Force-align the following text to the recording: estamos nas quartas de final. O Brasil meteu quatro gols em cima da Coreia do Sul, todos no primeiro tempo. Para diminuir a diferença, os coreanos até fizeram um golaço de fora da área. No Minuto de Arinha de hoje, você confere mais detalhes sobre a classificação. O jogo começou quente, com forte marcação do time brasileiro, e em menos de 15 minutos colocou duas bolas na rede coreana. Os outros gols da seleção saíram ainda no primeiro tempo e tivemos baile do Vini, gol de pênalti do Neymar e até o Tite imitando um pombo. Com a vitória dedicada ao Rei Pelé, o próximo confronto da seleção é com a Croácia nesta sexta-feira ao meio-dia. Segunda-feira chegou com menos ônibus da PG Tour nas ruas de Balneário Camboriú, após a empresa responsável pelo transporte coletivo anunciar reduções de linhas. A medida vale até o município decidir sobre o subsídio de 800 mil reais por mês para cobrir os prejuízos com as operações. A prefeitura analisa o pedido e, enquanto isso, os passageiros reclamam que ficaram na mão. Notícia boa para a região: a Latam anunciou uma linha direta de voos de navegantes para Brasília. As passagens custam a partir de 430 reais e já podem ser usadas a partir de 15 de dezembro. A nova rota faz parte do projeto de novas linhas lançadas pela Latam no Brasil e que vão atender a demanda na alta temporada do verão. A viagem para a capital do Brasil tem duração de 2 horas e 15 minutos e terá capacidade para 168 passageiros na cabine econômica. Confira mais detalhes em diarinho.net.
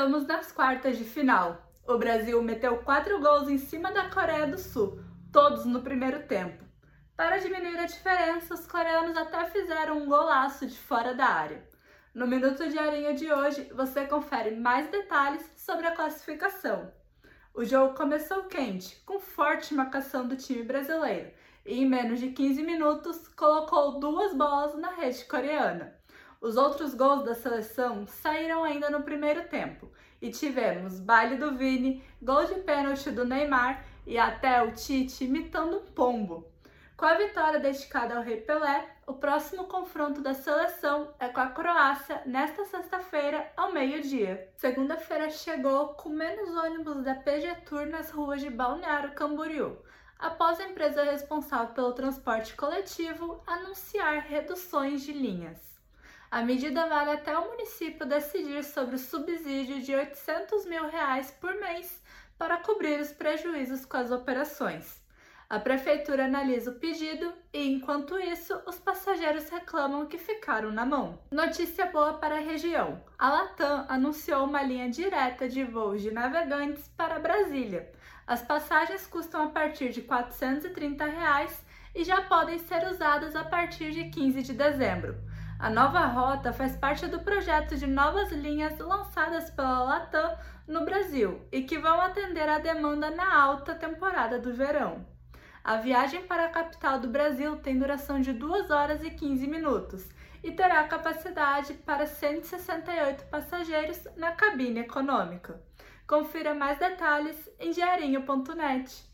estamos 0.00 0.26
nas 0.26 0.50
quartas 0.50 0.96
de 0.96 1.04
final. 1.04 1.70
O 1.86 1.98
Brasil 1.98 2.42
meteu 2.42 2.78
quatro 2.78 3.20
gols 3.20 3.50
em 3.50 3.58
cima 3.58 3.92
da 3.92 4.08
Coreia 4.08 4.46
do 4.46 4.56
Sul, 4.56 4.98
todos 5.30 5.66
no 5.66 5.82
primeiro 5.82 6.26
tempo. 6.26 6.64
Para 7.14 7.36
diminuir 7.36 7.78
a 7.78 7.84
diferença, 7.84 8.54
os 8.54 8.66
coreanos 8.66 9.14
até 9.14 9.44
fizeram 9.50 9.98
um 9.98 10.06
golaço 10.06 10.66
de 10.66 10.78
fora 10.78 11.12
da 11.12 11.26
área. 11.26 11.68
No 12.14 12.26
Minuto 12.26 12.66
de 12.66 12.78
Arinha 12.78 13.12
de 13.12 13.30
hoje, 13.30 13.70
você 13.74 14.06
confere 14.06 14.52
mais 14.52 14.90
detalhes 14.90 15.44
sobre 15.54 15.86
a 15.86 15.94
classificação. 15.94 16.90
O 17.52 17.62
jogo 17.62 17.94
começou 17.94 18.44
quente, 18.44 19.02
com 19.04 19.20
forte 19.20 19.74
marcação 19.74 20.26
do 20.26 20.34
time 20.34 20.62
brasileiro, 20.62 21.30
e 21.66 21.78
em 21.78 21.86
menos 21.86 22.20
de 22.20 22.30
15 22.30 22.62
minutos 22.62 23.28
colocou 23.28 24.00
duas 24.00 24.32
bolas 24.32 24.74
na 24.78 24.92
rede 24.92 25.26
coreana. 25.26 25.99
Os 26.40 26.56
outros 26.56 26.94
gols 26.94 27.22
da 27.22 27.34
seleção 27.34 28.06
saíram 28.06 28.64
ainda 28.64 28.88
no 28.88 29.02
primeiro 29.02 29.46
tempo 29.48 29.92
e 30.22 30.30
tivemos 30.30 30.98
baile 30.98 31.36
do 31.36 31.54
Vini, 31.54 32.02
gol 32.22 32.46
de 32.46 32.54
pênalti 32.60 33.10
do 33.10 33.26
Neymar 33.26 33.84
e 34.06 34.16
até 34.16 34.62
o 34.62 34.72
Tite 34.72 35.24
imitando 35.24 35.76
um 35.76 35.84
pombo. 35.92 36.50
Com 36.96 37.04
a 37.04 37.14
vitória 37.14 37.60
dedicada 37.60 38.16
ao 38.16 38.22
Rei 38.22 38.40
Pelé, 38.40 38.88
o 39.06 39.12
próximo 39.12 39.64
confronto 39.64 40.22
da 40.22 40.32
seleção 40.32 41.14
é 41.18 41.28
com 41.28 41.40
a 41.40 41.48
Croácia 41.48 42.22
nesta 42.24 42.64
sexta-feira 42.64 43.52
ao 43.54 43.72
meio-dia. 43.72 44.50
Segunda-feira 44.56 45.28
chegou 45.28 45.88
com 45.88 46.08
menos 46.08 46.56
ônibus 46.56 47.02
da 47.04 47.14
PG 47.14 47.54
Tour 47.66 47.84
nas 47.86 48.10
ruas 48.10 48.40
de 48.40 48.48
Balneário 48.48 49.12
Camboriú, 49.12 49.76
após 50.18 50.58
a 50.58 50.64
empresa 50.68 51.04
responsável 51.04 51.74
pelo 51.74 51.92
transporte 51.92 52.54
coletivo 52.54 53.42
anunciar 53.46 54.22
reduções 54.22 55.02
de 55.02 55.12
linhas. 55.12 55.79
A 56.30 56.42
medida 56.42 56.86
vale 56.86 57.10
até 57.10 57.36
o 57.36 57.50
município 57.50 58.06
decidir 58.06 58.62
sobre 58.62 58.94
o 58.94 58.98
subsídio 59.00 59.82
de 59.82 59.92
800 59.92 60.64
mil 60.64 60.88
reais 60.88 61.32
por 61.40 61.52
mês 61.56 62.00
para 62.38 62.58
cobrir 62.58 63.00
os 63.00 63.10
prejuízos 63.10 63.84
com 63.84 63.96
as 63.96 64.12
operações. 64.12 65.02
A 65.48 65.58
prefeitura 65.58 66.26
analisa 66.26 66.70
o 66.70 66.74
pedido 66.74 67.32
e, 67.52 67.72
enquanto 67.72 68.16
isso, 68.16 68.56
os 68.64 68.78
passageiros 68.78 69.48
reclamam 69.48 70.06
que 70.06 70.18
ficaram 70.18 70.70
na 70.70 70.86
mão. 70.86 71.18
Notícia 71.32 71.86
boa 71.86 72.14
para 72.14 72.36
a 72.36 72.40
região: 72.40 73.02
a 73.18 73.28
Latam 73.28 73.84
anunciou 73.88 74.44
uma 74.44 74.62
linha 74.62 74.88
direta 74.88 75.48
de 75.48 75.64
voos 75.64 76.00
de 76.00 76.12
navegantes 76.12 76.86
para 76.96 77.18
Brasília. 77.18 77.90
As 78.24 78.40
passagens 78.40 79.04
custam 79.08 79.42
a 79.42 79.48
partir 79.48 79.88
de 79.88 80.02
430 80.02 81.04
reais 81.06 81.66
e 81.92 82.04
já 82.04 82.22
podem 82.22 82.60
ser 82.60 82.86
usadas 82.86 83.34
a 83.34 83.42
partir 83.42 83.90
de 83.90 84.04
15 84.10 84.42
de 84.42 84.52
dezembro. 84.52 85.16
A 85.60 85.68
nova 85.68 86.06
rota 86.06 86.54
faz 86.54 86.74
parte 86.74 87.06
do 87.06 87.18
projeto 87.18 87.76
de 87.76 87.86
novas 87.86 88.32
linhas 88.32 88.78
lançadas 88.78 89.50
pela 89.50 89.82
Latam 89.82 90.34
no 90.66 90.86
Brasil 90.86 91.46
e 91.52 91.60
que 91.60 91.76
vão 91.76 92.00
atender 92.00 92.48
a 92.48 92.58
demanda 92.58 93.10
na 93.10 93.38
alta 93.38 93.74
temporada 93.74 94.38
do 94.38 94.54
verão. 94.54 95.06
A 95.62 95.76
viagem 95.76 96.22
para 96.22 96.46
a 96.46 96.48
capital 96.48 96.98
do 96.98 97.08
Brasil 97.08 97.56
tem 97.56 97.78
duração 97.78 98.22
de 98.22 98.32
2 98.32 98.70
horas 98.70 99.04
e 99.04 99.10
15 99.10 99.46
minutos 99.46 100.08
e 100.42 100.50
terá 100.50 100.82
capacidade 100.84 101.74
para 101.74 102.06
168 102.06 103.26
passageiros 103.26 104.08
na 104.16 104.32
cabine 104.32 104.80
econômica. 104.80 105.60
Confira 106.06 106.54
mais 106.54 106.78
detalhes 106.78 107.36
em 107.60 107.70
diarinho.net. 107.70 109.09